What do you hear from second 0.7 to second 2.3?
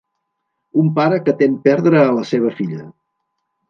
Un pare que tem perdre a la